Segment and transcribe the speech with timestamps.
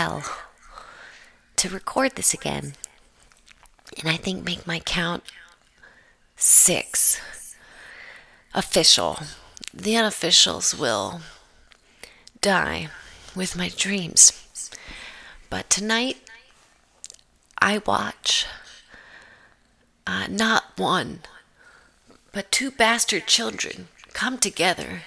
[0.00, 0.24] hell
[1.56, 2.72] to record this again.
[3.98, 5.24] And I think make my count
[6.36, 7.20] six
[8.54, 9.18] official.
[9.74, 11.20] The unofficials will
[12.40, 12.88] die
[13.36, 14.70] with my dreams.
[15.50, 16.16] But tonight,
[17.60, 18.46] I watch
[20.06, 21.20] uh, not one,
[22.32, 25.02] but two bastard children come together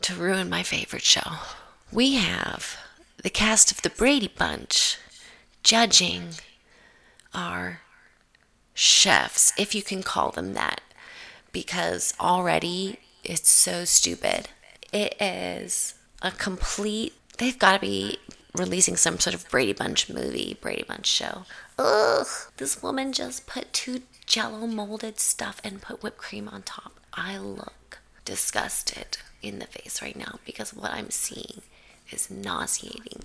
[0.00, 1.36] to ruin my favorite show.
[1.92, 2.76] We have
[3.22, 4.98] the cast of the Brady Bunch
[5.62, 6.34] judging
[7.34, 7.80] our
[8.74, 10.80] chefs, if you can call them that,
[11.52, 14.48] because already it's so stupid.
[14.92, 18.18] It is a complete, they've got to be
[18.54, 21.44] releasing some sort of Brady Bunch movie, Brady Bunch show.
[21.78, 27.00] Ugh, this woman just put two jello molded stuff and put whipped cream on top.
[27.12, 31.62] I look disgusted in the face right now because what I'm seeing
[32.10, 33.22] is nauseating.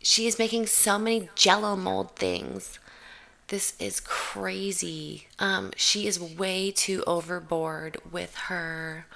[0.00, 2.78] She is making so many jello mold things.
[3.48, 5.26] This is crazy.
[5.38, 9.06] Um, she is way too overboard with her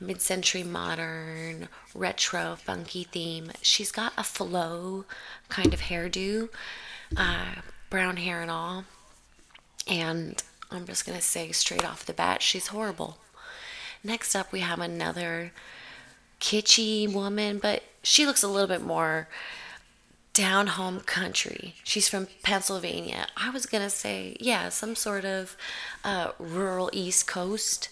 [0.00, 3.50] mid century modern, retro, funky theme.
[3.62, 5.04] She's got a Flo
[5.48, 6.48] kind of hairdo,
[7.16, 7.56] uh,
[7.90, 8.84] brown hair and all.
[9.86, 13.18] And I'm just going to say straight off the bat, she's horrible.
[14.02, 15.52] Next up, we have another
[16.40, 19.28] kitschy woman, but she looks a little bit more
[20.32, 21.74] down home country.
[21.84, 23.26] She's from Pennsylvania.
[23.36, 25.56] I was to say, yeah, some sort of
[26.04, 27.88] uh, rural East Coast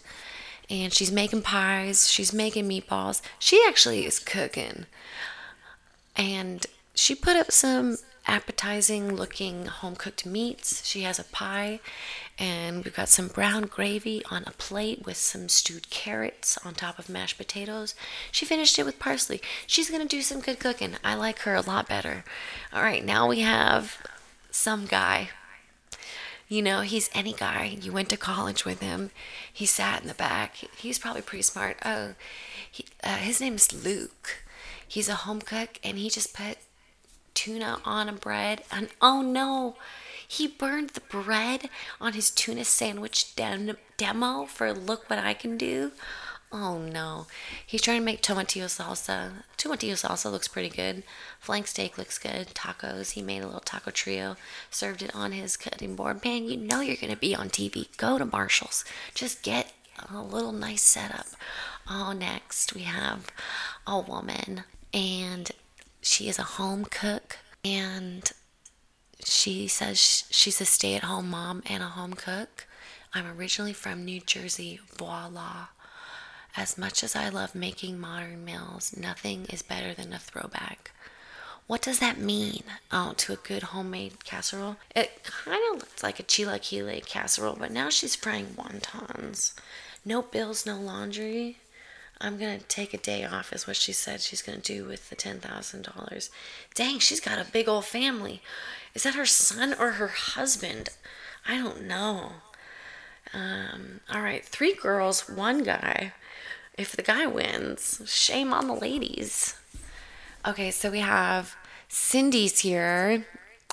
[0.73, 3.21] and she's making pies, she's making meatballs.
[3.39, 4.87] She actually is cooking.
[6.17, 6.65] And
[6.95, 10.85] she put up some appetizing looking home cooked meats.
[10.87, 11.81] She has a pie,
[12.39, 16.99] and we've got some brown gravy on a plate with some stewed carrots on top
[16.99, 17.95] of mashed potatoes.
[18.31, 19.41] She finished it with parsley.
[19.67, 20.95] She's gonna do some good cooking.
[21.05, 22.25] I like her a lot better.
[22.73, 23.99] All right, now we have
[24.51, 25.31] some guy
[26.53, 27.79] you know, he's any guy.
[27.81, 29.11] You went to college with him.
[29.51, 30.57] He sat in the back.
[30.77, 31.79] He's probably pretty smart.
[31.83, 32.13] Oh,
[32.71, 34.45] he, uh, his name is Luke.
[34.87, 36.59] He's a home cook, and he just put
[37.35, 38.63] tuna on a bread.
[38.71, 39.77] And oh no,
[40.27, 41.69] he burned the bread
[42.01, 45.93] on his tuna sandwich dem- demo for look what I can do.
[46.53, 47.27] Oh no.
[47.67, 49.45] He's trying to make tomatillo salsa.
[49.57, 51.03] Tomatillo salsa looks pretty good.
[51.41, 52.49] Flank steak looks good.
[52.49, 53.13] Tacos.
[53.13, 54.37] He made a little taco trio.
[54.71, 56.23] Served it on his cutting board.
[56.23, 57.89] Man, you know you're to be on TV.
[57.97, 58.85] Go to Marshall's.
[59.15, 59.73] Just get
[60.11, 61.27] a little nice setup.
[61.89, 63.27] Oh, next we have
[63.87, 64.65] a woman,
[64.95, 65.51] and
[66.03, 68.31] she is a home cook, and
[69.25, 72.67] she says she's a stay at home mom and a home cook.
[73.15, 74.81] I'm originally from New Jersey.
[74.99, 75.69] Voila.
[76.57, 80.91] As much as I love making modern meals, nothing is better than a throwback.
[81.67, 82.65] What does that mean?
[82.91, 84.77] Oh, to a good homemade casserole?
[84.95, 89.55] It kind of looks like a chilaquile casserole, but now she's frying wontons.
[90.05, 91.59] No bills, no laundry.
[92.21, 95.17] I'm gonna take a day off, is what she said she's gonna do with the
[95.17, 96.31] $10,000.
[96.75, 98.43] Dang, she's got a big old family.
[98.95, 100.91] Is that her son or her husband?
[101.47, 102.33] I don't know.
[103.35, 106.13] Um, all right, three girls, one guy
[106.77, 109.57] if the guy wins, shame on the ladies.
[110.47, 111.55] Okay, so we have
[111.89, 113.27] Cindy's here,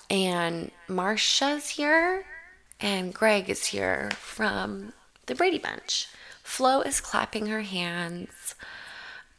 [0.09, 2.25] and Marcia's here,
[2.79, 4.93] and Greg is here from
[5.25, 6.07] the Brady Bunch.
[6.49, 8.55] Flo is clapping her hands.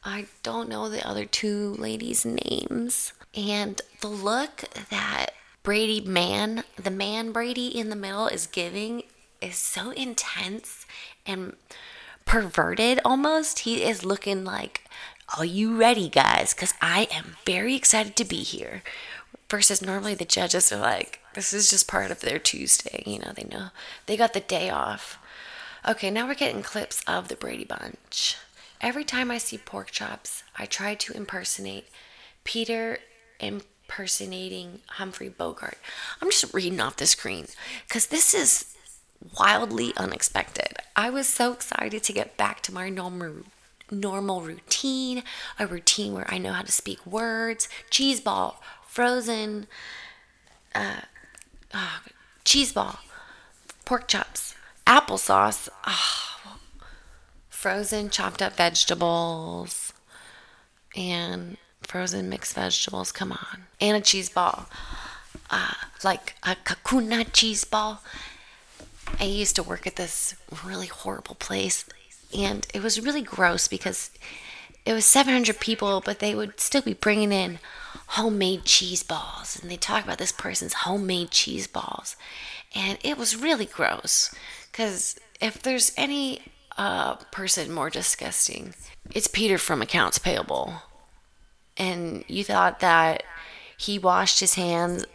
[0.05, 3.13] I don't know the other two ladies' names.
[3.35, 5.33] And the look that
[5.65, 9.03] Brady man, the man Brady in the middle is giving
[9.43, 10.87] is so intense
[11.27, 11.57] and
[12.25, 13.61] perverted almost.
[13.61, 14.85] He is looking like,
[15.37, 16.55] Are you ready, guys?
[16.55, 18.83] Because I am very excited to be here.
[19.51, 23.03] Versus normally the judges are like, This is just part of their Tuesday.
[23.05, 23.71] You know, they know
[24.07, 25.19] they got the day off.
[25.89, 28.37] Okay, now we're getting clips of the Brady Bunch.
[28.83, 31.89] Every time I see pork chops, I try to impersonate
[32.45, 32.99] Peter
[33.39, 35.79] impersonating Humphrey Bogart.
[36.21, 37.47] I'm just reading off the screen
[37.89, 38.77] because this is
[39.39, 40.77] wildly unexpected.
[40.95, 43.45] I was so excited to get back to my normal
[43.91, 45.23] normal routine,
[45.59, 49.67] a routine where I know how to speak words, cheese ball, frozen
[50.75, 51.01] uh,
[51.73, 51.99] uh,
[52.45, 53.01] cheese ball,
[53.85, 54.55] pork chops,
[54.91, 56.57] applesauce, oh,
[57.49, 59.93] frozen chopped up vegetables,
[60.97, 63.13] and frozen mixed vegetables.
[63.13, 64.67] Come on, and a cheese ball,
[65.49, 68.03] uh, like a kakuna cheese ball,
[69.21, 70.35] I used to work at this
[70.65, 71.85] really horrible place,
[72.37, 74.11] and it was really gross because
[74.85, 77.61] it was 700 people, but they would still be bringing in
[78.09, 79.57] homemade cheese balls.
[79.61, 82.17] And they talk about this person's homemade cheese balls.
[82.75, 84.35] And it was really gross.
[84.71, 86.43] Because if there's any
[86.77, 88.75] uh, person more disgusting,
[89.13, 90.75] it's Peter from Accounts Payable.
[91.77, 93.23] And you thought that
[93.77, 95.07] he washed his hands.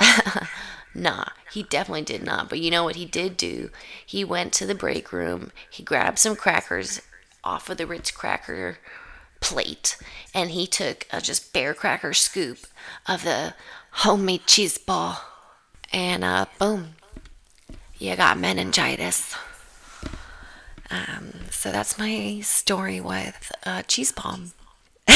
[0.96, 2.50] nah, he definitely did not.
[2.50, 3.70] But you know what he did do?
[4.06, 7.02] He went to the break room, he grabbed some crackers
[7.44, 8.80] off of the Ritz cracker
[9.40, 9.98] plate
[10.34, 12.58] and he took a just bare cracker scoop
[13.08, 13.54] of the
[13.92, 15.20] homemade cheese ball
[15.94, 16.96] and uh, boom
[17.98, 19.36] you got meningitis.
[20.90, 23.52] Um, so that's my story with
[23.88, 24.52] cheese bomb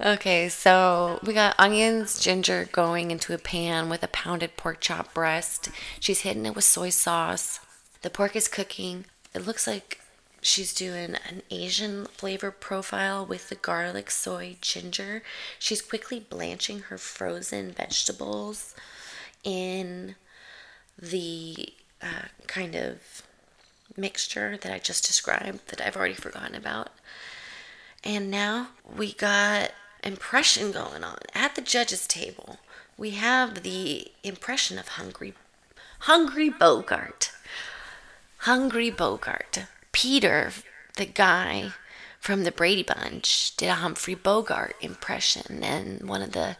[0.00, 5.12] okay so we got onions ginger going into a pan with a pounded pork chop
[5.14, 5.68] breast.
[6.00, 7.60] She's hitting it with soy sauce.
[8.02, 9.04] The pork is cooking.
[9.34, 10.00] It looks like
[10.46, 15.22] she's doing an Asian flavor profile with the garlic, soy, ginger.
[15.58, 18.74] She's quickly blanching her frozen vegetables
[19.42, 20.14] in
[20.98, 23.22] the uh, kind of
[23.96, 26.90] mixture that I just described that I've already forgotten about.
[28.04, 29.72] And now we got
[30.04, 32.60] impression going on at the judges table.
[32.96, 35.34] We have the impression of hungry
[36.00, 37.32] hungry Bogart.
[38.38, 39.64] Hungry Bogart.
[39.96, 40.52] Peter,
[40.98, 41.72] the guy
[42.20, 46.58] from the Brady Bunch, did a Humphrey Bogart impression, and one of the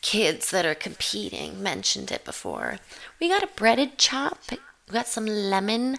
[0.00, 2.80] kids that are competing mentioned it before.
[3.20, 4.58] We got a breaded chop, we
[4.90, 5.98] got some lemon.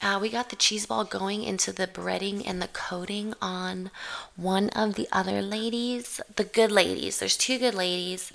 [0.00, 3.90] Uh, we got the cheese ball going into the breading and the coating on
[4.36, 7.18] one of the other ladies, the good ladies.
[7.18, 8.30] There's two good ladies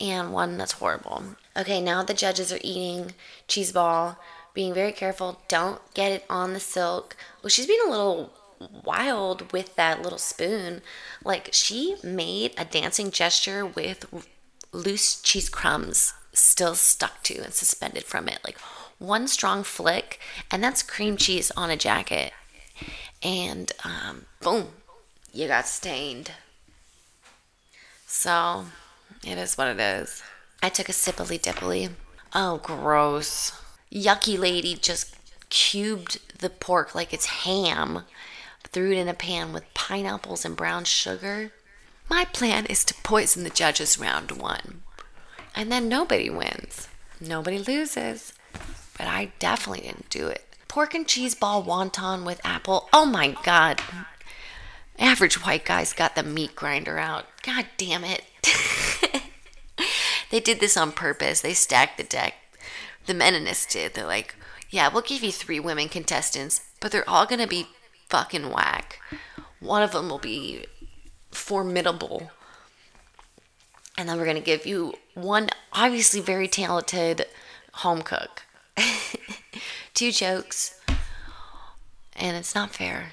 [0.00, 1.22] and one that's horrible.
[1.56, 3.12] Okay, now the judges are eating
[3.46, 4.18] cheese ball
[4.56, 5.40] being very careful.
[5.46, 7.14] Don't get it on the silk.
[7.42, 8.32] Well, she's being a little
[8.82, 10.80] wild with that little spoon.
[11.22, 14.06] Like she made a dancing gesture with
[14.72, 18.38] loose cheese crumbs still stuck to and suspended from it.
[18.44, 18.58] Like
[18.98, 20.18] one strong flick,
[20.50, 22.32] and that's cream cheese on a jacket.
[23.22, 24.68] And um, boom,
[25.32, 26.32] you got stained.
[28.06, 28.64] So
[29.22, 30.22] it is what it is.
[30.62, 31.90] I took a sippily dippily.
[32.34, 33.52] Oh, gross
[33.92, 35.14] yucky lady just
[35.48, 38.04] cubed the pork like it's ham,
[38.64, 41.52] threw it in a pan with pineapples and brown sugar.
[42.08, 44.82] My plan is to poison the judges round one.
[45.54, 46.88] And then nobody wins.
[47.20, 48.32] Nobody loses.
[48.96, 50.44] But I definitely didn't do it.
[50.68, 52.88] Pork and cheese ball wonton with apple.
[52.92, 53.80] Oh my god.
[54.98, 57.26] Average white guys got the meat grinder out.
[57.42, 58.24] God damn it.
[60.30, 61.40] they did this on purpose.
[61.40, 62.34] They stacked the deck
[63.06, 63.94] the Meninists did.
[63.94, 64.34] They're like,
[64.70, 67.68] yeah, we'll give you three women contestants, but they're all going to be
[68.08, 69.00] fucking whack.
[69.60, 70.66] One of them will be
[71.30, 72.30] formidable.
[73.96, 77.26] And then we're going to give you one obviously very talented
[77.74, 78.42] home cook.
[79.94, 80.78] Two jokes.
[82.14, 83.12] And it's not fair.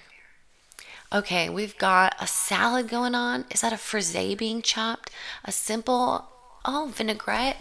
[1.12, 3.46] Okay, we've got a salad going on.
[3.52, 5.12] Is that a frisee being chopped?
[5.46, 6.28] A simple,
[6.66, 7.58] oh, vinaigrette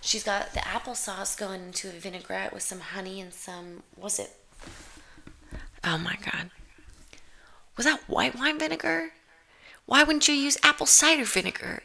[0.00, 4.30] She's got the applesauce going into a vinaigrette with some honey and some, was it?
[5.84, 6.50] Oh my God.
[7.76, 9.10] Was that white wine vinegar?
[9.84, 11.82] Why wouldn't you use apple cider vinegar?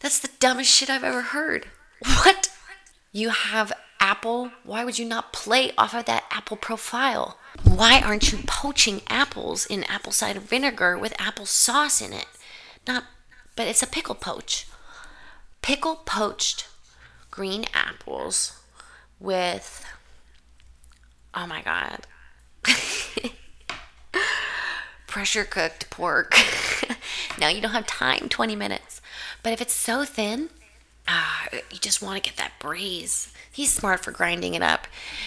[0.00, 1.66] That's the dumbest shit I've ever heard.
[2.24, 2.48] What?
[3.12, 4.52] You have apple.
[4.64, 7.38] Why would you not play off of that apple profile?
[7.64, 12.26] Why aren't you poaching apples in apple cider vinegar with apple sauce in it?
[12.86, 13.04] Not,
[13.56, 14.66] but it's a pickle poach.
[15.60, 16.66] Pickle poached
[17.30, 18.58] green apples
[19.18, 19.84] with
[21.34, 22.06] oh my god.
[25.06, 26.34] Pressure cooked pork.
[27.38, 29.00] Now you don't have time 20 minutes.
[29.42, 30.50] But if it's so thin
[31.08, 33.32] uh, you just want to get that braise.
[33.50, 34.86] He's smart for grinding it up.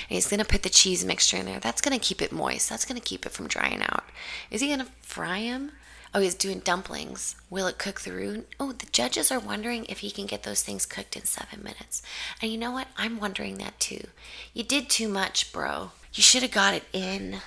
[0.09, 1.59] And he's going to put the cheese mixture in there.
[1.59, 2.69] That's going to keep it moist.
[2.69, 4.05] That's going to keep it from drying out.
[4.49, 5.71] Is he going to fry him
[6.15, 7.35] Oh, he's doing dumplings.
[7.49, 8.43] Will it cook through?
[8.59, 12.03] Oh, the judges are wondering if he can get those things cooked in seven minutes.
[12.39, 12.87] And you know what?
[12.95, 14.05] I'm wondering that too.
[14.53, 15.89] You did too much, bro.
[16.13, 17.37] You should have got it in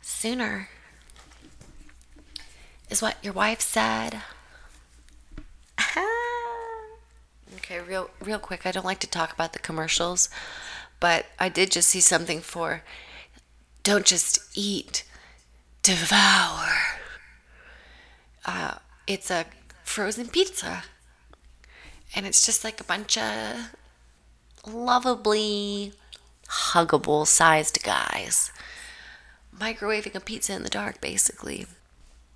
[0.00, 0.70] sooner.
[2.88, 4.22] Is what your wife said.
[7.56, 8.64] okay, real real quick.
[8.64, 10.30] I don't like to talk about the commercials,
[11.00, 12.82] but I did just see something for
[13.82, 15.04] don't just eat,
[15.82, 16.85] devour
[18.46, 18.76] uh,
[19.06, 19.44] it's a
[19.84, 20.84] frozen pizza.
[22.14, 23.74] And it's just like a bunch of
[24.66, 25.92] lovably
[26.48, 28.50] huggable sized guys
[29.58, 31.66] microwaving a pizza in the dark, basically.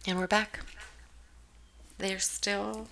[0.06, 0.60] And we're back.
[1.98, 2.88] They're still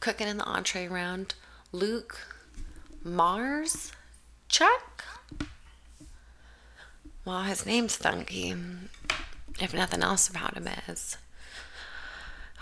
[0.00, 1.34] cooking in the entree round.
[1.72, 2.36] Luke,
[3.04, 3.92] Mars,
[4.48, 5.04] Chuck.
[7.24, 8.54] Well, his name's funky,
[9.60, 11.18] if nothing else about him is.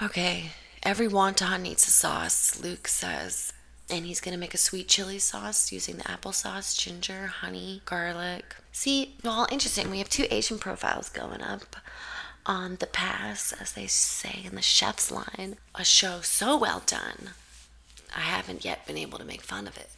[0.00, 0.52] Okay,
[0.84, 3.52] every wonton needs a sauce, Luke says.
[3.90, 8.54] And he's gonna make a sweet chili sauce using the applesauce, ginger, honey, garlic.
[8.70, 9.90] See, well, interesting.
[9.90, 11.74] We have two Asian profiles going up
[12.46, 15.56] on the pass, as they say in the chef's line.
[15.74, 17.30] A show so well done,
[18.16, 19.90] I haven't yet been able to make fun of it.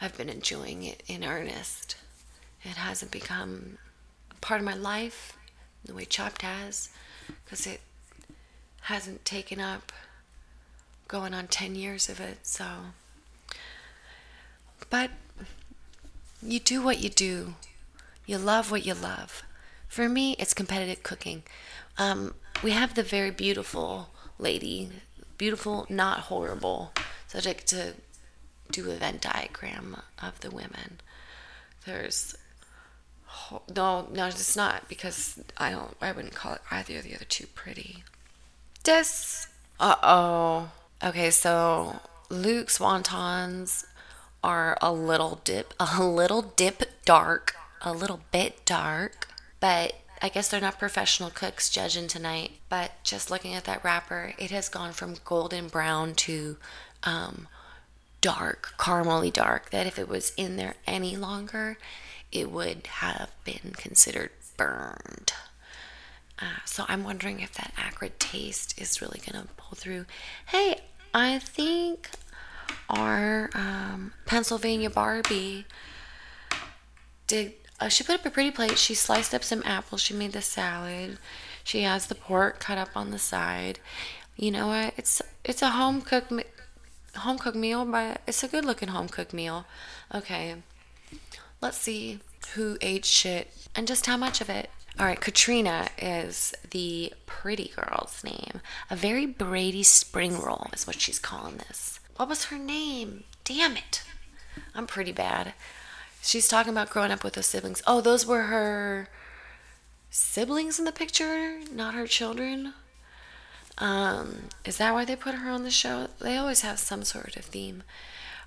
[0.00, 1.94] I've been enjoying it in earnest.
[2.64, 3.78] It hasn't become
[4.40, 5.36] part of my life
[5.84, 6.88] the way Chopped has,
[7.44, 7.80] because it
[8.88, 9.92] hasn't taken up
[11.08, 12.64] going on 10 years of it, so.
[14.88, 15.10] But
[16.42, 17.54] you do what you do,
[18.24, 19.42] you love what you love.
[19.88, 21.42] For me, it's competitive cooking.
[21.98, 24.88] Um, we have the very beautiful lady,
[25.36, 26.92] beautiful, not horrible,
[27.26, 27.92] subject to
[28.72, 31.00] do a Venn diagram of the women.
[31.84, 32.34] There's
[33.74, 35.94] no, no, it's not because I don't.
[36.00, 38.02] I wouldn't call it either of the other two pretty.
[38.88, 39.48] This.
[39.78, 40.70] Uh oh.
[41.04, 43.84] Okay, so Luke's wontons
[44.42, 49.28] are a little dip, a little dip dark, a little bit dark,
[49.60, 49.92] but
[50.22, 52.52] I guess they're not professional cooks judging tonight.
[52.70, 56.56] But just looking at that wrapper, it has gone from golden brown to
[57.02, 57.46] um,
[58.22, 59.68] dark, caramely dark.
[59.68, 61.76] That if it was in there any longer,
[62.32, 65.34] it would have been considered burned.
[66.40, 70.06] Uh, so I'm wondering if that acrid taste is really going to pull through.
[70.46, 70.80] Hey,
[71.12, 72.10] I think
[72.88, 75.66] our um, Pennsylvania Barbie
[77.26, 77.54] did.
[77.80, 78.78] Uh, she put up a pretty plate.
[78.78, 80.00] She sliced up some apples.
[80.00, 81.18] She made the salad.
[81.64, 83.78] She has the pork cut up on the side.
[84.36, 84.94] You know what?
[84.96, 86.32] It's it's a home cooked
[87.16, 89.66] home cooked meal, but it's a good looking home cooked meal.
[90.14, 90.56] Okay,
[91.60, 92.20] let's see
[92.54, 94.70] who ate shit and just how much of it.
[95.00, 98.60] All right, Katrina is the pretty girl's name.
[98.90, 102.00] A very Brady spring roll is what she's calling this.
[102.16, 103.22] What was her name?
[103.44, 104.02] Damn it.
[104.74, 105.54] I'm pretty bad.
[106.20, 107.80] She's talking about growing up with those siblings.
[107.86, 109.08] Oh, those were her
[110.10, 112.74] siblings in the picture, not her children.
[113.78, 116.08] Um, is that why they put her on the show?
[116.20, 117.84] They always have some sort of theme.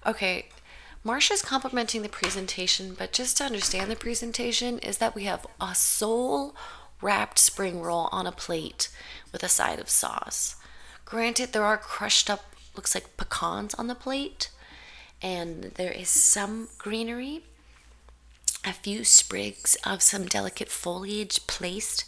[0.05, 0.50] Okay,
[1.03, 5.74] Marcia's complimenting the presentation, but just to understand the presentation is that we have a
[5.74, 6.55] sole
[7.01, 8.89] wrapped spring roll on a plate
[9.31, 10.55] with a side of sauce.
[11.03, 14.51] Granted, there are crushed up, looks like pecans on the plate,
[15.22, 17.41] and there is some greenery,
[18.63, 22.05] a few sprigs of some delicate foliage placed.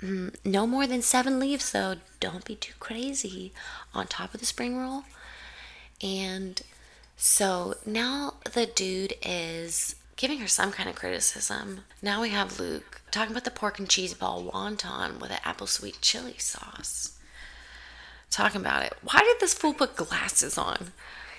[0.00, 1.96] Mm, no more than seven leaves, though.
[2.18, 3.52] Don't be too crazy
[3.94, 5.04] on top of the spring roll.
[6.02, 6.60] And
[7.22, 11.80] so now the dude is giving her some kind of criticism.
[12.00, 15.66] Now we have Luke talking about the pork and cheese ball wonton with an apple
[15.66, 17.18] sweet chili sauce.
[18.30, 18.94] Talking about it.
[19.02, 20.92] Why did this fool put glasses on?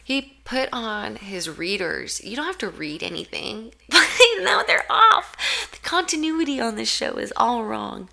[0.03, 2.23] He put on his readers.
[2.23, 3.73] You don't have to read anything.
[4.39, 5.35] no, they're off.
[5.71, 8.07] The continuity on this show is all wrong.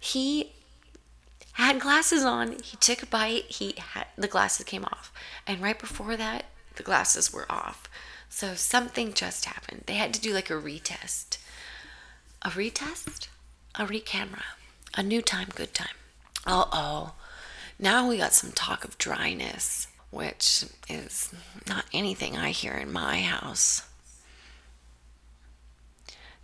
[0.00, 0.52] He
[1.52, 2.52] had glasses on.
[2.62, 3.44] He took a bite.
[3.44, 5.12] He had the glasses came off.
[5.46, 6.46] And right before that,
[6.78, 7.88] the glasses were off.
[8.30, 9.82] So something just happened.
[9.86, 11.36] They had to do like a retest.
[12.42, 13.28] A retest?
[13.74, 14.44] A re-camera.
[14.94, 15.94] A new time, good time.
[16.46, 17.12] Uh oh.
[17.78, 21.34] Now we got some talk of dryness, which is
[21.68, 23.82] not anything I hear in my house.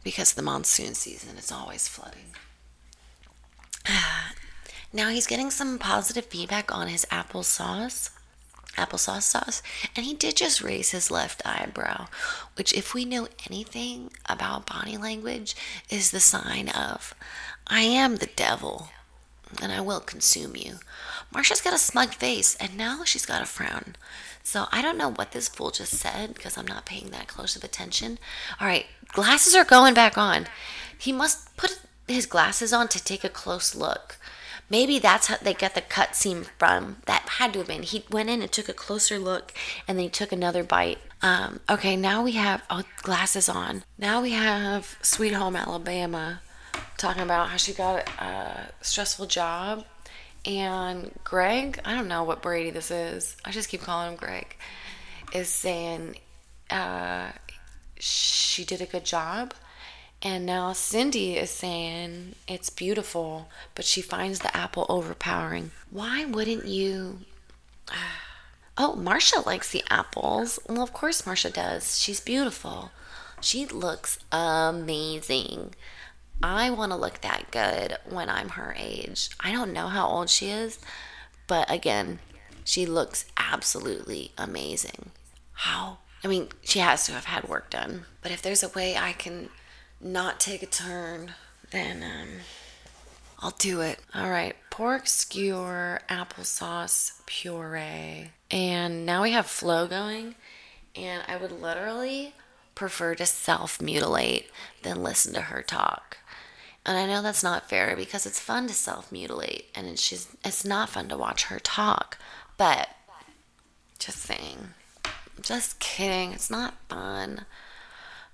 [0.03, 2.35] Because the monsoon season is always flooding.
[4.93, 8.11] Now he's getting some positive feedback on his applesauce
[8.77, 9.63] applesauce sauce,
[9.97, 12.07] and he did just raise his left eyebrow,
[12.57, 15.55] which, if we know anything about body language,
[15.91, 17.15] is the sign of
[17.67, 18.91] I am the devil
[19.63, 20.79] and I will consume you.
[21.33, 23.97] Marcia's got a smug face, and now she's got a frown.
[24.43, 27.57] So I don't know what this fool just said because I'm not paying that close
[27.57, 28.19] of attention.
[28.61, 30.47] All right, glasses are going back on.
[30.99, 34.17] He must put his glasses on to take a close look.
[34.75, 36.97] Maybe that's how they got the cut seam from.
[37.07, 37.85] That had to have been.
[37.85, 39.53] He went in and took a closer look
[39.87, 40.99] and then he took another bite.
[41.23, 43.85] Um, okay, now we have oh, glasses on.
[43.99, 46.41] Now we have Sweet Home Alabama
[46.97, 49.85] talking about how she got a stressful job.
[50.45, 53.37] And Greg, I don't know what Brady this is.
[53.45, 54.57] I just keep calling him Greg,
[55.33, 56.17] is saying
[56.69, 57.31] uh,
[58.01, 59.55] she did a good job
[60.25, 65.71] And now Cindy is saying it's beautiful, but she finds the apple overpowering.
[65.91, 67.21] Why wouldn't you?
[68.77, 70.59] Oh, Marcia likes the apples.
[70.69, 72.01] Well, of course Marcia does.
[72.01, 72.91] She's beautiful.
[73.41, 75.75] She looks amazing.
[76.43, 79.31] I want to look that good when I'm her age.
[79.39, 80.81] I don't know how old she is,
[81.47, 82.19] but again,
[82.65, 85.13] she looks absolutely amazing.
[85.53, 85.99] How?
[86.25, 88.07] I mean, she has to have had work done.
[88.23, 89.51] But if there's a way I can
[90.01, 91.35] not take a turn,
[91.71, 92.29] then um,
[93.41, 93.99] I'll do it.
[94.15, 98.31] All right, pork skewer, applesauce puree.
[98.51, 100.35] And now we have Flo going.
[100.97, 102.35] And I would literally
[102.75, 104.51] prefer to self mutilate
[104.83, 106.19] than listen to her talk.
[106.87, 110.31] And I know that's not fair because it's fun to self mutilate and it's just,
[110.45, 112.19] it's not fun to watch her talk.
[112.57, 112.89] But
[113.99, 114.75] just saying,
[115.41, 116.33] just kidding.
[116.33, 117.47] It's not fun.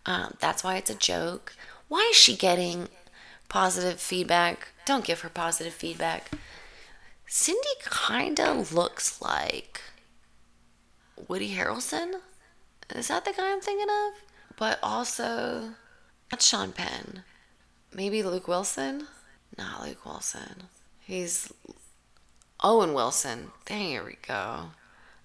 [0.06, 1.54] Um, that's why it's a joke.
[1.88, 2.88] Why is she getting
[3.48, 4.68] positive feedback?
[4.86, 6.30] Don't give her positive feedback.
[7.26, 9.80] Cindy kind of looks like
[11.28, 12.14] Woody Harrelson.
[12.94, 14.22] Is that the guy I'm thinking of?
[14.56, 15.74] But also,
[16.32, 17.22] not Sean Penn.
[17.94, 19.06] Maybe Luke Wilson?
[19.56, 20.64] Not Luke Wilson.
[21.00, 21.52] He's
[22.62, 23.52] Owen Wilson.
[23.66, 24.70] There we go.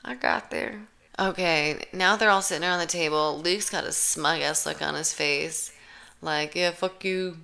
[0.04, 0.88] I got there.
[1.18, 3.40] Okay, now they're all sitting around the table.
[3.40, 5.72] Luke's got a smug ass look on his face.
[6.22, 7.38] Like, yeah, fuck you.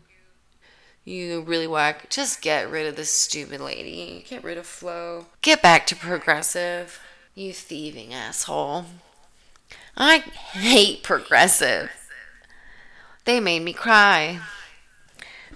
[1.06, 2.10] You really whack.
[2.10, 4.26] Just get rid of this stupid lady.
[4.30, 5.28] Get rid of Flo.
[5.42, 7.00] Get back to progressive.
[7.34, 8.86] You thieving asshole.
[9.96, 11.92] I hate progressive.
[13.26, 14.42] They made me cry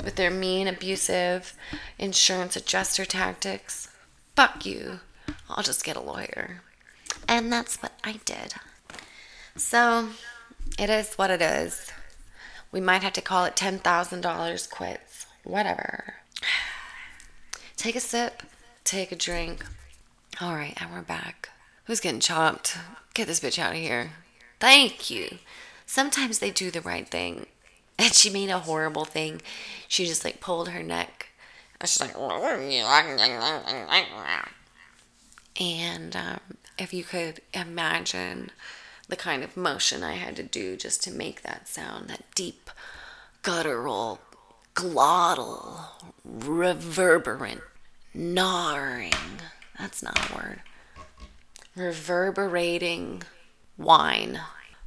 [0.04, 1.54] with their mean, abusive
[2.00, 3.90] insurance adjuster tactics.
[4.36, 5.00] Fuck you.
[5.50, 6.62] I'll just get a lawyer.
[7.28, 8.54] And that's what I did.
[9.56, 10.10] So,
[10.78, 11.92] it is what it is.
[12.72, 15.26] We might have to call it $10,000 quits.
[15.44, 16.16] Whatever.
[17.78, 18.44] Take a sip,
[18.84, 19.66] take a drink.
[20.42, 21.50] All right, and we're back.
[21.86, 22.78] Who's getting chopped?
[23.14, 24.12] Get this bitch out of here.
[24.60, 25.38] Thank you.
[25.86, 27.46] Sometimes they do the right thing
[28.00, 29.42] and she made a horrible thing.
[29.88, 31.30] She just like pulled her neck.
[31.80, 32.16] And She's like,
[35.60, 36.40] and um,
[36.78, 38.52] if you could imagine
[39.08, 42.70] the kind of motion I had to do just to make that sound, that deep,
[43.42, 44.20] guttural,
[44.74, 45.86] glottal,
[46.24, 47.62] reverberant,
[48.14, 49.14] gnawing.
[49.78, 50.62] That's not a word.
[51.76, 53.24] Reverberating
[53.78, 54.40] whine.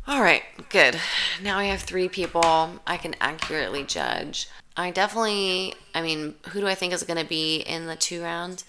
[0.07, 0.98] All right, good.
[1.42, 4.48] Now we have three people I can accurately judge.
[4.77, 8.22] I definitely, I mean, who do I think is going to be in the two
[8.22, 8.64] rounds?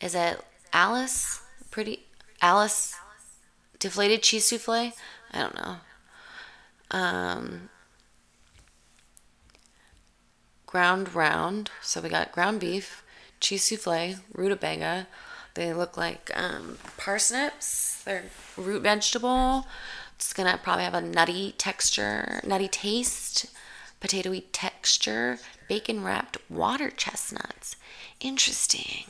[0.00, 0.40] Is it
[0.72, 1.40] Alice?
[1.70, 2.04] Pretty
[2.44, 2.94] Alice
[3.78, 4.92] deflated cheese souffle?
[5.32, 5.76] I don't know.
[6.90, 7.70] Um,
[10.66, 11.70] ground round.
[11.80, 13.02] So we got ground beef,
[13.40, 15.06] cheese souffle, rutabaga.
[15.54, 18.02] They look like um, parsnips.
[18.04, 18.24] They're
[18.58, 19.66] root vegetable.
[20.16, 23.46] It's gonna probably have a nutty texture, nutty taste,
[24.02, 27.76] potatoy texture, bacon wrapped water chestnuts.
[28.20, 29.06] Interesting.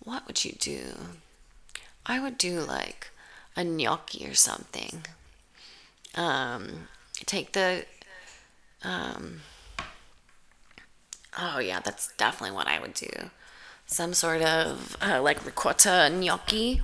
[0.00, 0.80] What would you do?
[2.10, 3.10] I would do like
[3.56, 5.04] a gnocchi or something.
[6.14, 6.88] Um,
[7.24, 7.84] take the
[8.82, 9.42] um,
[11.38, 13.30] oh yeah, that's definitely what I would do.
[13.86, 16.82] Some sort of uh, like ricotta gnocchi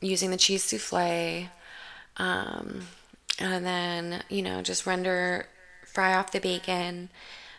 [0.00, 1.48] using the cheese souffle
[2.16, 2.82] um,
[3.38, 5.46] and then, you know, just render,
[5.86, 7.10] fry off the bacon,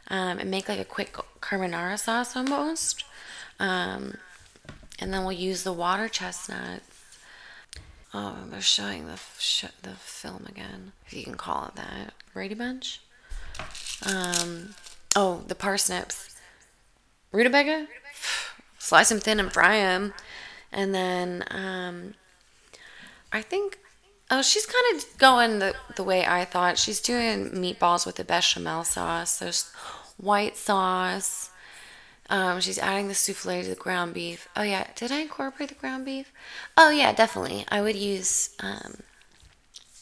[0.08, 3.04] um, and make like a quick carbonara sauce almost.
[3.60, 4.16] Um,
[5.00, 6.95] and then we'll use the water chestnuts.
[8.18, 12.14] Oh, they're showing the sh- the film again, if you can call it that.
[12.34, 13.02] Brady Bunch.
[14.06, 14.74] Um,
[15.18, 16.34] oh, the parsnips.
[17.34, 17.88] Rutabaga.
[18.80, 20.14] Slice them thin and fry them,
[20.72, 22.14] and then um,
[23.34, 23.80] I think
[24.32, 26.80] Oh, she's kind of going the, the way I thought.
[26.80, 29.38] She's doing meatballs with the bechamel sauce.
[29.38, 29.72] There's
[30.18, 31.52] white sauce.
[32.30, 34.48] Um, she's adding the souffle to the ground beef.
[34.56, 34.88] Oh, yeah.
[34.96, 36.32] Did I incorporate the ground beef?
[36.76, 37.66] Oh, yeah, definitely.
[37.70, 38.98] I would use um,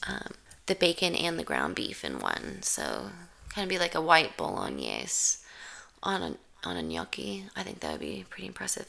[0.07, 0.31] um,
[0.67, 2.61] the bacon and the ground beef in one.
[2.61, 3.09] So,
[3.49, 5.39] kind of be like a white bolognese
[6.01, 7.45] on a, on a gnocchi.
[7.55, 8.87] I think that would be pretty impressive.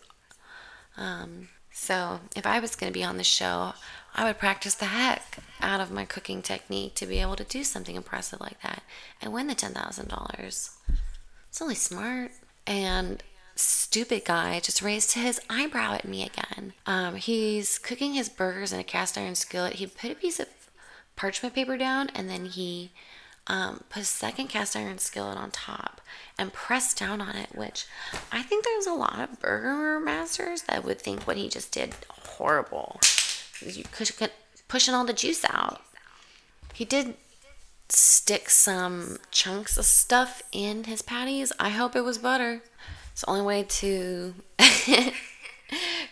[0.96, 3.74] Um, so, if I was going to be on the show,
[4.14, 7.64] I would practice the heck out of my cooking technique to be able to do
[7.64, 8.84] something impressive like that
[9.20, 10.70] and win the $10,000.
[11.48, 12.30] It's only smart.
[12.66, 13.22] And
[13.56, 16.72] stupid guy just raised his eyebrow at me again.
[16.86, 19.74] Um, he's cooking his burgers in a cast iron skillet.
[19.74, 20.48] He put a piece of
[21.16, 22.90] parchment paper down and then he
[23.46, 26.00] um, put a second cast iron skillet on top
[26.38, 27.86] and press down on it, which
[28.32, 31.94] I think there's a lot of burger masters that would think what he just did
[32.08, 33.00] horrible.
[33.60, 34.10] You could
[34.66, 35.82] pushing all the juice out.
[36.72, 37.14] He did
[37.88, 41.52] stick some chunks of stuff in his patties.
[41.58, 42.62] I hope it was butter.
[43.12, 44.34] It's the only way to.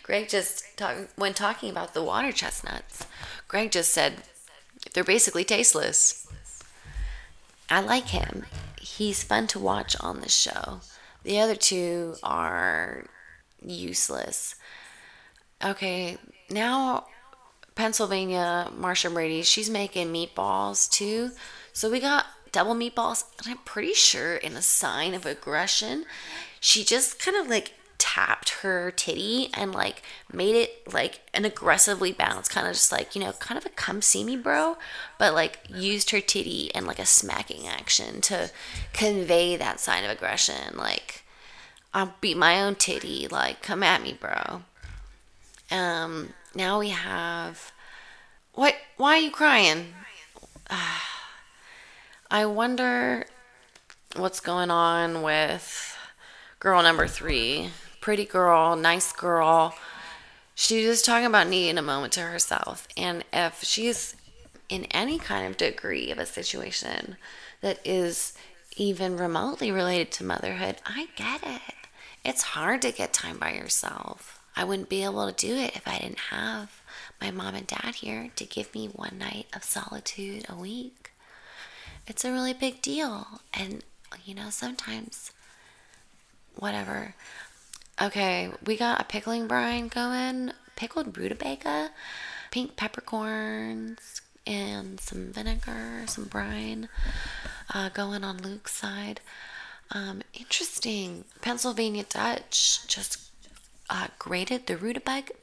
[0.03, 3.07] Greg just talk, when talking about the water chestnuts,
[3.49, 4.23] Greg just said
[4.93, 6.27] they're basically tasteless.
[7.71, 8.47] I like him.
[8.81, 10.81] He's fun to watch on the show.
[11.23, 13.07] The other two are
[13.65, 14.57] useless.
[15.65, 16.19] Okay,
[16.51, 17.07] now
[17.75, 21.31] Pennsylvania, Marcia Brady, she's making meatballs too.
[21.73, 26.05] So we got double meatballs, and I'm pretty sure in a sign of aggression,
[26.61, 32.11] she just kind of like tapped her titty and like made it like an aggressively
[32.11, 34.77] balanced kind of just like you know kind of a come see me bro
[35.21, 38.51] but like used her titty and like a smacking action to
[38.93, 41.23] convey that sign of aggression like
[41.95, 44.63] i'll beat my own titty like come at me bro.
[45.71, 47.71] Um now we have
[48.53, 49.95] what why are you crying
[52.33, 53.25] i wonder
[54.17, 55.97] what's going on with
[56.59, 57.71] girl number three
[58.03, 59.75] pretty girl, nice girl.
[60.55, 62.87] She's just talking about needing a moment to herself.
[62.97, 64.17] And if she's
[64.69, 67.17] in any kind of degree of a situation
[67.63, 68.35] that is
[68.77, 71.75] even remotely related to motherhood, I get it.
[72.25, 74.41] It's hard to get time by yourself.
[74.55, 76.83] I wouldn't be able to do it if I didn't have
[77.21, 81.12] my mom and dad here to give me one night of solitude a week.
[82.07, 83.41] It's a really big deal.
[83.55, 83.83] And,
[84.25, 85.33] you know, sometimes,
[86.57, 87.15] whatever.
[88.01, 91.91] Okay, we got a pickling brine going, pickled rutabaga,
[92.51, 96.89] pink peppercorns, and some vinegar, some brine
[97.73, 99.21] uh, going on Luke's side.
[99.91, 101.25] Um, interesting.
[101.43, 103.31] Pennsylvania Dutch just
[103.91, 105.35] uh, grated the rutabaga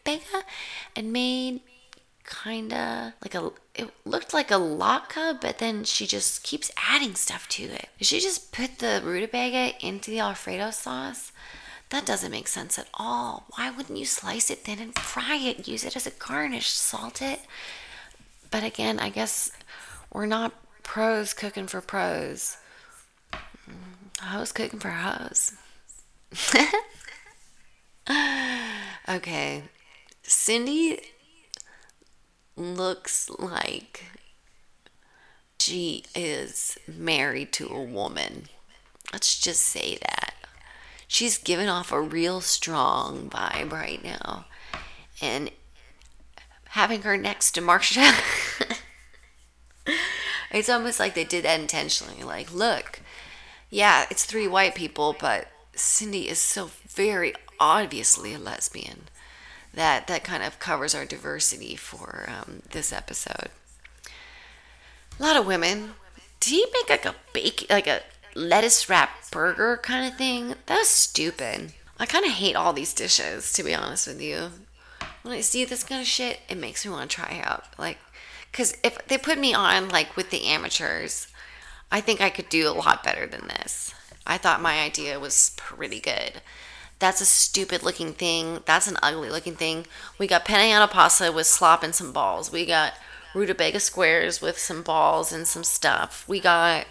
[0.95, 1.61] and made
[2.29, 7.15] kind of like a it looked like a latke but then she just keeps adding
[7.15, 11.31] stuff to it she just put the rutabaga into the alfredo sauce
[11.89, 13.45] that doesn't make sense at all.
[13.55, 15.67] Why wouldn't you slice it thin and fry it?
[15.67, 17.41] Use it as a garnish, salt it.
[18.51, 19.51] But again, I guess
[20.13, 22.57] we're not pros cooking for pros.
[23.33, 25.53] Mm, hoes cooking for hoes.
[29.09, 29.63] okay.
[30.21, 31.01] Cindy
[32.59, 34.03] looks like
[35.59, 38.47] she is married to a woman.
[39.11, 40.33] Let's just say that
[41.07, 44.45] she's giving off a real strong vibe right now.
[45.21, 45.51] And
[46.69, 48.13] having her next to Marcia,
[50.51, 52.23] it's almost like they did that intentionally.
[52.23, 53.01] Like, look,
[53.69, 59.03] yeah, it's three white people, but Cindy is so very obviously a lesbian
[59.79, 63.49] that that kind of covers our diversity for um, this episode.
[65.19, 65.91] A lot of women.
[66.39, 68.01] Do you make like a bake, like a
[68.35, 70.55] lettuce wrap burger kind of thing.
[70.65, 71.73] That was stupid.
[71.99, 74.49] I kind of hate all these dishes, to be honest with you.
[75.23, 77.65] When I see this kind of shit, it makes me want to try out.
[77.77, 77.97] Like,
[78.51, 81.27] because if they put me on, like, with the amateurs,
[81.91, 83.93] I think I could do a lot better than this.
[84.25, 86.41] I thought my idea was pretty good.
[86.99, 88.59] That's a stupid looking thing.
[88.65, 89.85] That's an ugly looking thing.
[90.17, 92.51] We got alla pasta with slop and some balls.
[92.51, 92.93] We got
[93.33, 96.27] rutabaga squares with some balls and some stuff.
[96.27, 96.85] We got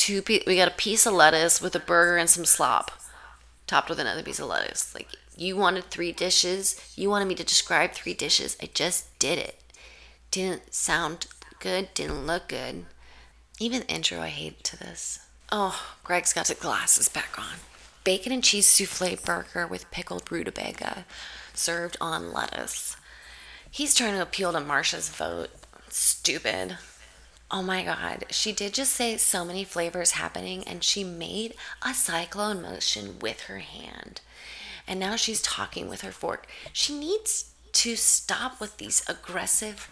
[0.00, 2.90] two we got a piece of lettuce with a burger and some slop
[3.66, 7.44] topped with another piece of lettuce like you wanted three dishes you wanted me to
[7.44, 9.60] describe three dishes i just did it
[10.30, 11.26] didn't sound
[11.58, 12.86] good didn't look good
[13.58, 15.18] even the intro i hate to this
[15.52, 17.58] oh greg's got his glasses back on
[18.04, 21.04] bacon and cheese souffle burger with pickled rutabaga
[21.54, 22.96] served on lettuce
[23.70, 25.50] he's trying to appeal to marcia's vote
[25.88, 26.76] stupid
[27.52, 28.26] Oh my God.
[28.30, 33.42] She did just say so many flavors happening, and she made a cyclone motion with
[33.42, 34.20] her hand.
[34.86, 36.46] And now she's talking with her fork.
[36.72, 39.88] She needs to stop with these aggressive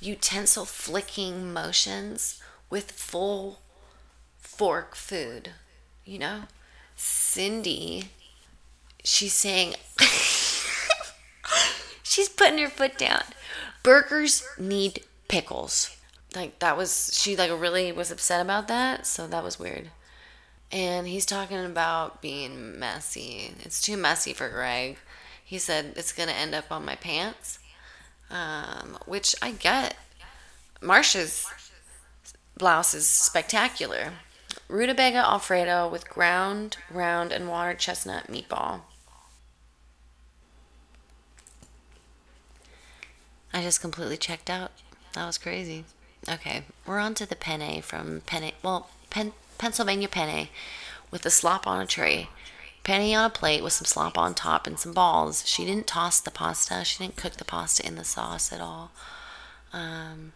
[0.00, 3.60] utensil flicking motions with full
[4.38, 5.52] fork food.
[6.04, 6.42] You know?
[7.00, 8.08] Cindy,
[9.02, 9.74] she's saying,
[12.02, 13.22] she's putting her foot down.
[13.82, 15.96] Burgers need pickles.
[16.36, 19.90] Like that was she like really was upset about that so that was weird.
[20.70, 23.54] And he's talking about being messy.
[23.60, 24.98] It's too messy for greg.
[25.44, 27.58] He said it's gonna end up on my pants
[28.30, 29.96] um, which i get.
[30.80, 31.46] Marcia's
[32.56, 34.12] blouse is spectacular.
[34.70, 38.82] Rutabaga Alfredo with ground, round, and water chestnut meatball.
[43.52, 44.70] I just completely checked out.
[45.14, 45.84] That was crazy.
[46.28, 50.48] Okay, we're on to the penne from Penne, well, Pen, Pennsylvania penne
[51.10, 52.28] with the slop on a tray.
[52.84, 55.46] Penne on a plate with some slop on top and some balls.
[55.48, 56.84] She didn't toss the pasta.
[56.84, 58.92] She didn't cook the pasta in the sauce at all.
[59.72, 60.32] Um,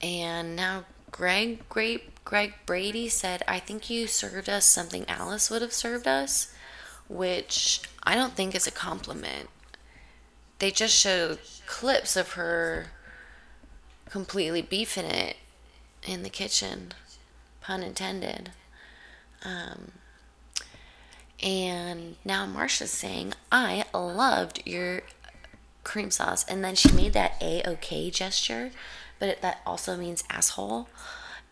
[0.00, 0.84] and now
[1.18, 6.06] Greg, Greg, Greg Brady said, I think you served us something Alice would have served
[6.06, 6.54] us,
[7.08, 9.50] which I don't think is a compliment.
[10.60, 12.92] They just showed clips of her
[14.08, 15.38] completely beefing it
[16.06, 16.94] in the kitchen,
[17.62, 18.52] pun intended.
[19.44, 19.90] Um,
[21.42, 25.02] and now Marcia's saying, I loved your
[25.82, 26.44] cream sauce.
[26.48, 28.70] And then she made that A OK gesture,
[29.18, 30.88] but it, that also means asshole,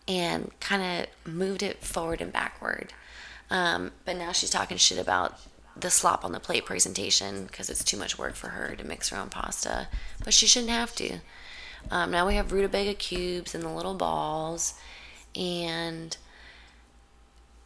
[0.07, 0.81] and kind
[1.25, 2.93] of moved it forward and backward.
[3.49, 5.39] Um, but now she's talking shit about
[5.79, 9.09] the slop on the plate presentation because it's too much work for her to mix
[9.09, 9.87] her own pasta.
[10.23, 11.19] But she shouldn't have to.
[11.91, 14.73] Um, now we have rutabaga cubes and the little balls,
[15.35, 16.17] and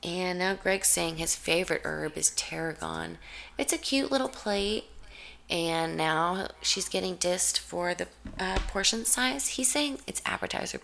[0.04, 3.18] and now Greg's saying his favorite herb is tarragon.
[3.58, 4.86] It's a cute little plate,
[5.52, 8.08] and now she's getting dissed for the
[8.40, 9.50] uh, portion size.
[9.50, 10.80] He's saying it's appetizer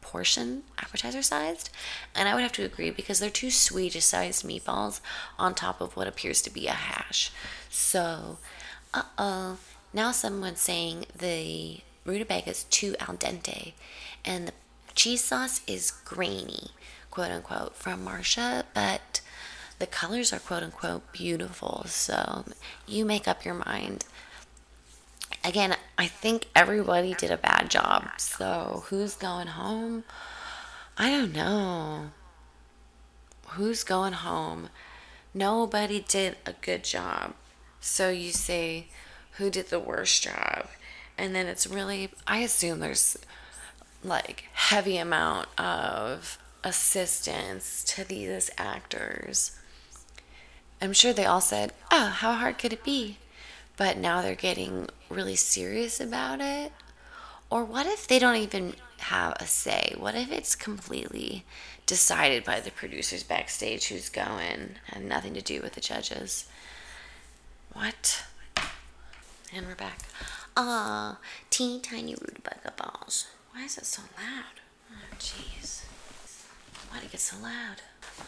[0.00, 1.70] portion, appetizer sized,
[2.14, 5.00] and I would have to agree because they're two Swedish sized meatballs
[5.38, 7.32] on top of what appears to be a hash.
[7.68, 8.38] So,
[8.94, 9.58] uh oh,
[9.92, 13.72] now someone's saying the rutabaga is too al dente,
[14.24, 14.52] and the
[14.94, 16.70] cheese sauce is grainy,
[17.10, 19.20] quote unquote, from Marcia, but
[19.84, 21.84] the colors are quote unquote beautiful.
[21.84, 22.46] So
[22.86, 24.06] you make up your mind.
[25.44, 28.08] Again, I think everybody did a bad job.
[28.16, 30.04] So who's going home?
[30.96, 32.12] I don't know.
[33.48, 34.70] Who's going home?
[35.34, 37.34] Nobody did a good job.
[37.78, 38.86] So you say,
[39.32, 40.68] who did the worst job?
[41.18, 43.18] And then it's really, I assume there's
[44.02, 49.58] like heavy amount of assistance to these actors.
[50.84, 53.16] I'm sure they all said, "Oh, how hard could it be?"
[53.76, 56.72] But now they're getting really serious about it.
[57.48, 59.94] Or what if they don't even have a say?
[59.96, 61.44] What if it's completely
[61.86, 66.46] decided by the producers backstage who's going and nothing to do with the judges?
[67.72, 68.24] What?
[69.54, 70.00] And we're back.
[70.56, 71.18] Ah,
[71.50, 73.26] teeny tiny rutabaga balls.
[73.52, 74.60] Why is it so loud?
[74.90, 75.84] Oh, jeez.
[76.94, 77.82] Why did it get so loud?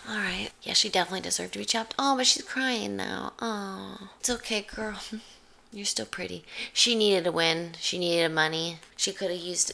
[0.09, 0.51] All right.
[0.61, 1.95] Yeah, she definitely deserved to be chopped.
[2.01, 3.33] Oh, but she's crying now.
[3.39, 4.99] Oh, it's okay, girl.
[5.73, 6.45] You're still pretty.
[6.73, 7.75] She needed a win.
[7.79, 8.81] She needed money.
[8.97, 9.73] She could have used.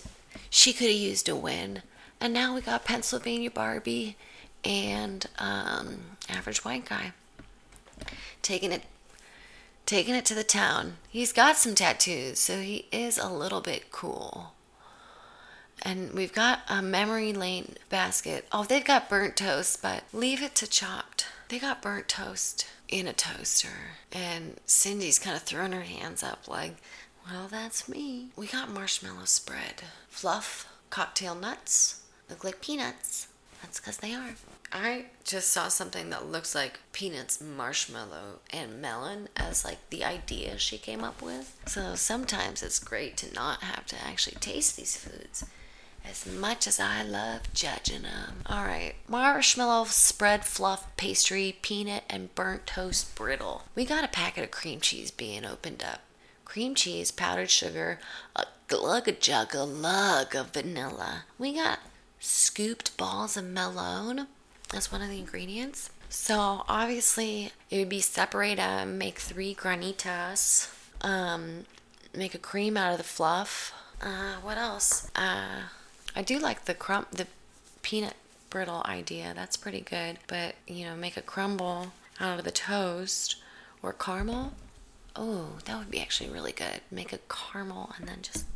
[0.50, 1.80] She could have used a win.
[2.20, 4.16] And now we got Pennsylvania Barbie
[4.62, 7.12] and um, Average White Guy
[8.42, 8.82] taking it
[9.86, 10.98] taking it to the town.
[11.08, 14.52] He's got some tattoos, so he is a little bit cool.
[15.84, 18.46] And we've got a memory lane basket.
[18.52, 21.26] Oh, they've got burnt toast, but leave it to chopped.
[21.48, 23.96] They got burnt toast in a toaster.
[24.12, 26.76] And Cindy's kind of throwing her hands up like,
[27.28, 28.28] well, that's me.
[28.36, 29.82] We got marshmallow spread.
[30.08, 33.28] Fluff, cocktail nuts, look like peanuts.
[33.60, 34.34] That's because they are.
[34.72, 40.58] I just saw something that looks like peanuts, marshmallow, and melon as like the idea
[40.58, 41.56] she came up with.
[41.66, 45.44] So sometimes it's great to not have to actually taste these foods
[46.08, 48.42] as much as I love judging them.
[48.46, 53.62] All right, marshmallow spread fluff pastry, peanut, and burnt toast brittle.
[53.74, 56.00] We got a packet of cream cheese being opened up.
[56.44, 57.98] Cream cheese, powdered sugar,
[58.36, 61.24] a glug a jug, a lug of vanilla.
[61.38, 61.78] We got
[62.18, 64.26] scooped balls of melon.
[64.70, 65.90] That's one of the ingredients.
[66.08, 71.64] So obviously it would be separate them, make three granitas, um,
[72.14, 73.72] make a cream out of the fluff.
[74.00, 75.10] Uh, what else?
[75.16, 75.62] Uh,
[76.14, 77.26] I do like the crumb, the
[77.82, 78.14] peanut
[78.50, 79.32] brittle idea.
[79.34, 80.18] That's pretty good.
[80.26, 83.36] But you know, make a crumble out of the toast
[83.82, 84.52] or caramel.
[85.16, 86.80] Oh, that would be actually really good.
[86.90, 88.46] Make a caramel and then just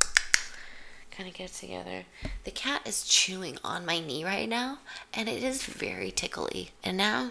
[1.11, 2.05] kind of get it together.
[2.45, 4.79] The cat is chewing on my knee right now,
[5.15, 6.71] and it is very tickly.
[6.85, 7.31] And now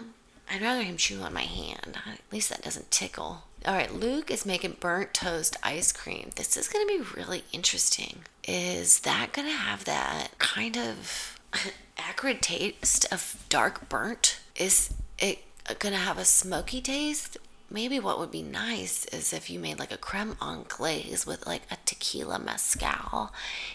[0.50, 1.98] I'd rather him chew on my hand.
[2.06, 3.44] At least that doesn't tickle.
[3.66, 6.30] All right, Luke is making burnt toast ice cream.
[6.36, 8.20] This is going to be really interesting.
[8.46, 11.40] Is that going to have that kind of
[11.98, 14.38] acrid taste of dark burnt?
[14.54, 15.40] Is it
[15.80, 17.38] going to have a smoky taste?
[17.68, 21.62] Maybe what would be nice is if you made like a creme anglaise with like
[21.68, 23.32] a tequila mezcal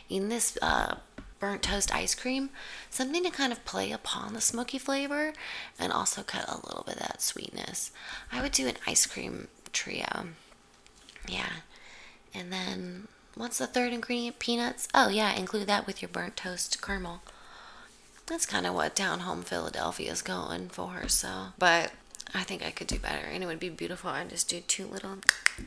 [0.07, 0.95] in this uh,
[1.41, 2.51] burnt toast ice cream,
[2.89, 5.33] something to kind of play upon the smoky flavor
[5.77, 7.91] and also cut a little bit of that sweetness.
[8.31, 10.27] I would do an ice cream trio.
[11.27, 11.51] Yeah.
[12.33, 14.39] And then what's the third ingredient?
[14.39, 14.87] Peanuts.
[14.93, 17.21] Oh, yeah, include that with your burnt toast caramel.
[18.27, 21.47] That's kind of what down home Philadelphia is going for, so.
[21.59, 21.91] But
[22.33, 24.09] I think I could do better, and it would be beautiful.
[24.09, 25.17] I just do two little,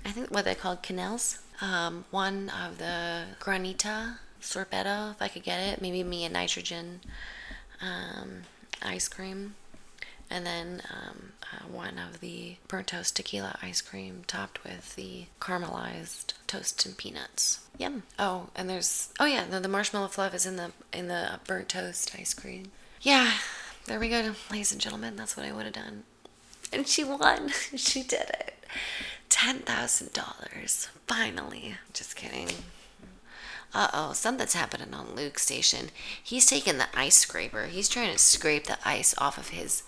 [0.04, 1.40] I think what they called quenelles.
[1.60, 5.80] Um, one of the granita sorbetto, if I could get it.
[5.80, 7.00] Maybe me a nitrogen
[7.80, 8.42] um,
[8.82, 9.54] ice cream.
[10.34, 15.26] And then um, uh, one of the burnt toast tequila ice cream topped with the
[15.40, 17.60] caramelized toast and peanuts.
[17.78, 18.02] Yum.
[18.18, 21.68] Oh, and there's oh yeah, the, the marshmallow fluff is in the in the burnt
[21.68, 22.72] toast ice cream.
[23.00, 23.30] Yeah,
[23.86, 25.14] there we go, ladies and gentlemen.
[25.14, 26.02] That's what I would have done.
[26.72, 27.50] And she won.
[27.76, 28.54] she did it.
[29.30, 30.88] $10,000.
[31.06, 31.76] Finally.
[31.92, 32.48] Just kidding.
[33.72, 35.90] Uh oh, something's happening on Luke's station.
[36.20, 37.66] He's taking the ice scraper.
[37.66, 39.84] He's trying to scrape the ice off of his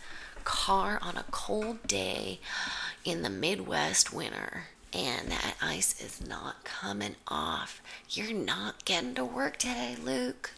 [0.46, 2.38] car on a cold day
[3.04, 4.68] in the Midwest winter.
[4.92, 7.82] And that ice is not coming off.
[8.08, 10.52] You're not getting to work today, Luke.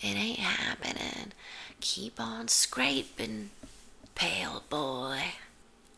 [0.00, 1.32] It ain't happening.
[1.80, 3.50] Keep on scraping,
[4.14, 5.32] pale boy.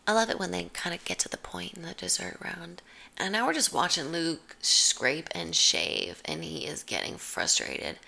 [0.07, 2.81] I love it when they kind of get to the point in the dessert round.
[3.19, 7.99] And now we're just watching Luke scrape and shave, and he is getting frustrated.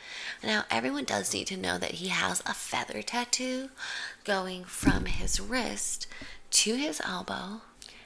[0.43, 3.71] Now, everyone does need to know that he has a feather tattoo
[4.25, 6.07] going from his wrist
[6.51, 7.61] to his elbow,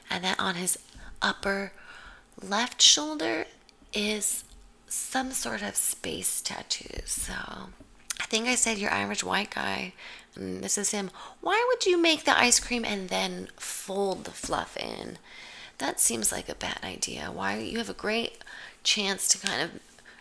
[0.09, 0.77] and that on his
[1.21, 1.71] upper
[2.41, 3.45] left shoulder
[3.93, 4.43] is
[4.87, 7.01] some sort of space tattoo.
[7.05, 9.93] So I think I said your average white guy
[10.35, 11.11] and this is him.
[11.41, 15.17] Why would you make the ice cream and then fold the fluff in?
[15.79, 17.31] That seems like a bad idea.
[17.31, 18.37] Why you have a great
[18.83, 19.71] chance to kind of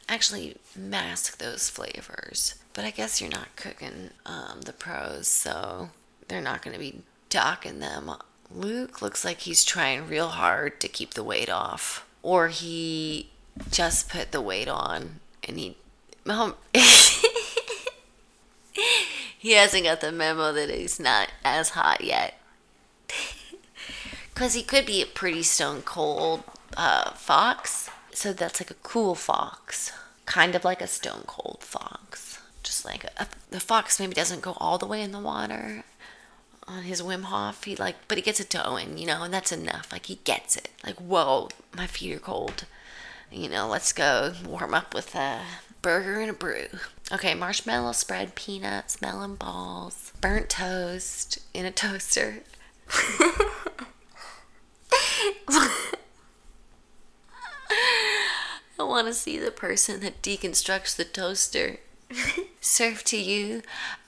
[0.08, 2.54] actually mask those flavors.
[2.72, 5.90] But I guess you're not cooking um, the pros, so
[6.28, 8.10] they're not going to be docking them.
[8.54, 13.30] Luke looks like he's trying real hard to keep the weight off, or he
[13.70, 15.76] just put the weight on and he.
[16.26, 16.54] Um,
[19.38, 22.37] he hasn't got the memo that he's not as hot yet.
[24.38, 26.44] Because he could be a pretty stone cold
[26.76, 27.90] uh, fox.
[28.12, 29.90] So that's like a cool fox.
[30.26, 32.38] Kind of like a stone cold fox.
[32.62, 35.82] Just like a, a, the fox maybe doesn't go all the way in the water
[36.68, 37.64] on his Wim Hof.
[37.64, 39.90] He like, but he gets it going, you know, and that's enough.
[39.90, 40.68] Like he gets it.
[40.86, 42.64] Like, whoa, my feet are cold.
[43.32, 45.40] You know, let's go warm up with a
[45.82, 46.66] burger and a brew.
[47.10, 52.44] Okay, marshmallow spread, peanuts, melon balls, burnt toast in a toaster.
[58.78, 61.78] I want to see the person that deconstructs the toaster.
[62.60, 63.62] Served to you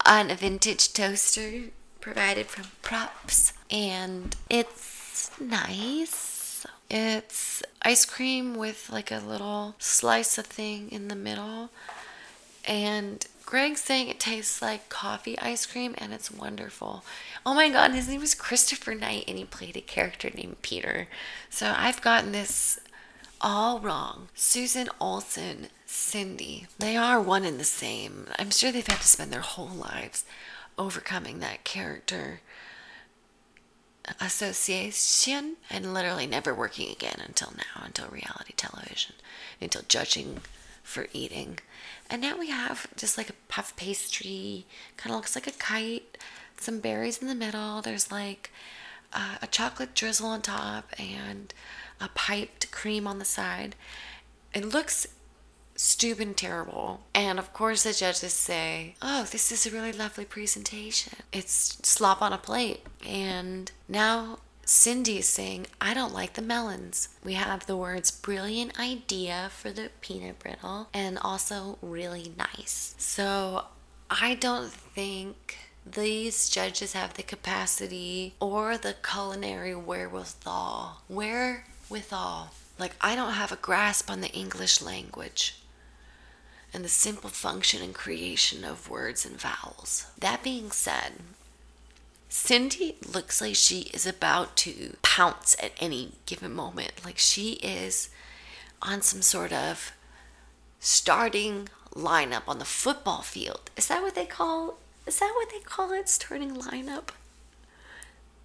[0.06, 1.64] on a vintage toaster
[2.00, 3.52] provided from props.
[3.70, 6.66] And it's nice.
[6.90, 11.70] It's ice cream with like a little slice of thing in the middle.
[12.64, 17.04] And Greg's saying it tastes like coffee ice cream and it's wonderful.
[17.44, 21.08] Oh my god, his name is Christopher Knight and he played a character named Peter.
[21.48, 22.78] So I've gotten this
[23.40, 24.28] all wrong.
[24.36, 28.28] Susan Olsen, Cindy, they are one and the same.
[28.38, 30.24] I'm sure they've had to spend their whole lives
[30.78, 32.42] overcoming that character
[34.20, 39.16] association and literally never working again until now, until reality television,
[39.60, 40.38] until judging
[40.84, 41.58] for eating.
[42.10, 46.18] And now we have just like a puff pastry, kind of looks like a kite,
[46.58, 47.80] some berries in the middle.
[47.80, 48.50] There's like
[49.12, 51.54] uh, a chocolate drizzle on top and
[52.00, 53.76] a piped cream on the side.
[54.52, 55.06] It looks
[55.76, 57.02] stupid terrible.
[57.14, 61.14] And of course, the judges say, Oh, this is a really lovely presentation.
[61.32, 62.84] It's slop on a plate.
[63.06, 67.08] And now Cindy is saying, I don't like the melons.
[67.24, 72.94] We have the words brilliant idea for the peanut brittle and also really nice.
[72.98, 73.64] So
[74.10, 81.02] I don't think these judges have the capacity or the culinary wherewithal.
[81.08, 82.50] Wherewithal.
[82.78, 85.56] Like, I don't have a grasp on the English language
[86.72, 90.06] and the simple function and creation of words and vowels.
[90.18, 91.14] That being said,
[92.32, 97.04] Cindy looks like she is about to pounce at any given moment.
[97.04, 98.08] Like she is
[98.80, 99.90] on some sort of
[100.78, 103.68] starting lineup on the football field.
[103.76, 104.78] Is that what they call
[105.08, 106.08] is that what they call it?
[106.08, 107.08] Starting lineup?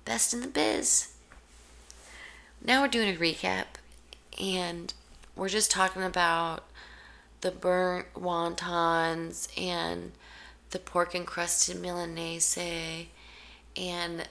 [0.04, 1.14] Best in the biz.
[2.66, 3.66] Now we're doing a recap
[4.42, 4.96] and
[5.36, 6.64] we're just talking about
[7.42, 10.14] the burnt wontons and
[10.72, 12.58] the pork encrusted milanese
[13.78, 14.28] and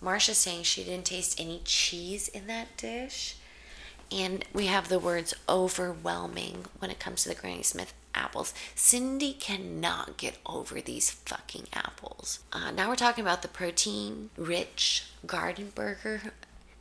[0.00, 3.36] Marcia saying she didn't taste any cheese in that dish.
[4.10, 8.52] And we have the words overwhelming when it comes to the Granny Smith apples.
[8.74, 12.40] Cindy cannot get over these fucking apples.
[12.52, 16.20] Uh, now we're talking about the protein rich garden burger,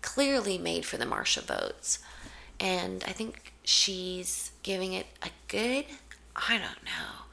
[0.01, 1.99] clearly made for the Marcia votes.
[2.59, 5.86] And I think she's giving it a good,
[6.36, 7.26] I don't know.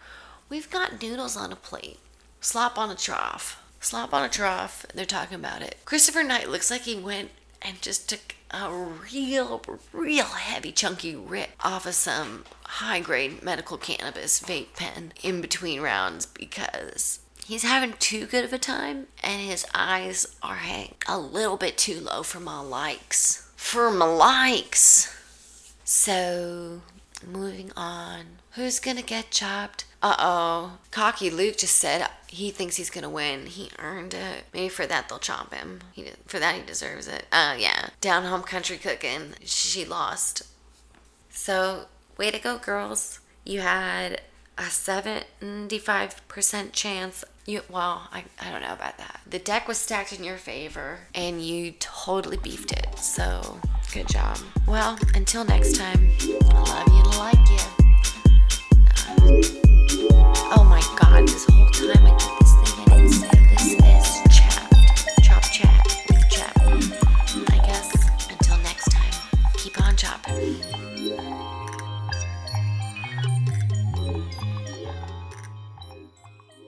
[0.49, 1.99] We've got noodles on a plate,
[2.41, 4.87] slop on a trough, slop on a trough.
[4.95, 5.76] They're talking about it.
[5.85, 7.31] Christopher Knight looks like he went
[7.62, 9.62] and just took a real,
[9.93, 15.81] real heavy, chunky rip off of some high grade medical cannabis vape pen in between
[15.81, 21.18] rounds because he's having too good of a time and his eyes are hanging a
[21.18, 23.51] little bit too low for my likes.
[23.57, 25.14] For my likes.
[25.85, 26.83] So,
[27.27, 28.25] moving on.
[28.53, 29.85] Who's gonna get chopped?
[30.03, 30.79] Uh oh.
[30.91, 33.47] Cocky Luke just said he thinks he's gonna win.
[33.47, 34.45] He earned it.
[34.53, 35.81] Maybe for that they'll chop him.
[35.93, 37.27] He for that he deserves it.
[37.33, 37.91] Uh yeah.
[38.01, 39.35] Down home country cooking.
[39.45, 40.43] She lost.
[41.31, 43.21] So way to go, girls.
[43.45, 44.21] You had
[44.59, 49.23] a 75% chance you, well, I, I don't know about that.
[49.27, 52.99] The deck was stacked in your favor and you totally beefed it.
[52.99, 53.59] So
[53.95, 54.37] good job.
[54.67, 57.57] Well, until next time, I love you and like you.
[59.17, 59.41] Uh,
[60.59, 63.31] oh my god, this whole time I did this thing I didn't say.
[63.55, 63.79] This is
[64.37, 64.69] chat.
[65.23, 66.53] Chop chat with chat.
[67.49, 67.89] I guess
[68.29, 69.15] until next time,
[69.55, 70.61] keep on chopping.